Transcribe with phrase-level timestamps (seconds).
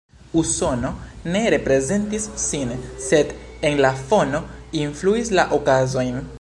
[0.41, 0.89] Usono
[1.35, 2.73] ne reprezentis sin,
[3.09, 3.37] sed
[3.69, 4.43] en la fono
[4.85, 6.23] influis la okazojn.